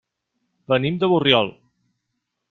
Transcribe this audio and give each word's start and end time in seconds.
Venim 0.71 0.97
de 1.03 1.09
Borriol. 1.11 1.51